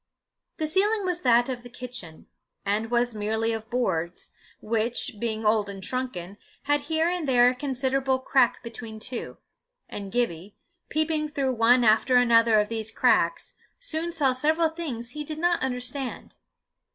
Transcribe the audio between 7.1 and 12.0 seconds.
there a considerable crack between two, and Gibbie, peeping through one